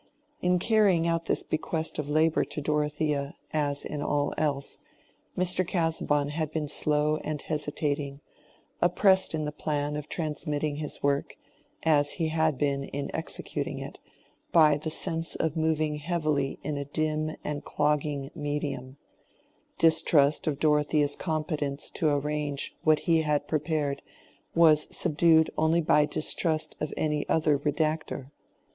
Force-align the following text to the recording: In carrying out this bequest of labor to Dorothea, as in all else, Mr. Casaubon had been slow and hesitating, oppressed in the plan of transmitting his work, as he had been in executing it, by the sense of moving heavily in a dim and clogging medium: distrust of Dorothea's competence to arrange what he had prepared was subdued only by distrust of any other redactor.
In 0.41 0.57
carrying 0.57 1.05
out 1.05 1.25
this 1.25 1.43
bequest 1.43 1.99
of 1.99 2.09
labor 2.09 2.43
to 2.43 2.59
Dorothea, 2.59 3.35
as 3.53 3.85
in 3.85 4.01
all 4.01 4.33
else, 4.35 4.79
Mr. 5.37 5.63
Casaubon 5.63 6.29
had 6.29 6.49
been 6.51 6.67
slow 6.67 7.17
and 7.17 7.39
hesitating, 7.39 8.19
oppressed 8.81 9.35
in 9.35 9.45
the 9.45 9.51
plan 9.51 9.95
of 9.95 10.09
transmitting 10.09 10.77
his 10.77 11.03
work, 11.03 11.35
as 11.83 12.13
he 12.13 12.29
had 12.29 12.57
been 12.57 12.83
in 12.85 13.11
executing 13.13 13.77
it, 13.77 13.99
by 14.51 14.75
the 14.75 14.89
sense 14.89 15.35
of 15.35 15.55
moving 15.55 15.97
heavily 15.97 16.57
in 16.63 16.77
a 16.77 16.85
dim 16.85 17.37
and 17.43 17.63
clogging 17.63 18.31
medium: 18.33 18.97
distrust 19.77 20.47
of 20.47 20.57
Dorothea's 20.59 21.15
competence 21.15 21.91
to 21.91 22.09
arrange 22.09 22.75
what 22.83 23.01
he 23.01 23.21
had 23.21 23.47
prepared 23.47 24.01
was 24.55 24.87
subdued 24.89 25.51
only 25.59 25.79
by 25.79 26.07
distrust 26.07 26.75
of 26.79 26.91
any 26.97 27.29
other 27.29 27.55
redactor. 27.55 28.31